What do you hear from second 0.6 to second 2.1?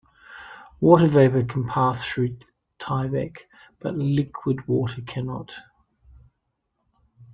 Water vapor can pass